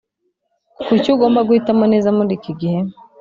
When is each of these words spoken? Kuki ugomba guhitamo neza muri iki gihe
Kuki 0.85 1.07
ugomba 1.15 1.45
guhitamo 1.47 1.83
neza 1.93 2.09
muri 2.17 2.31
iki 2.37 2.51
gihe 2.59 2.79